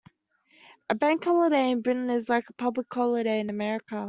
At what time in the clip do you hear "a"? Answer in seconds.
0.89-0.95, 2.49-2.53